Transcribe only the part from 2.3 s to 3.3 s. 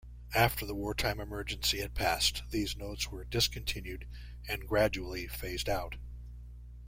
these notes were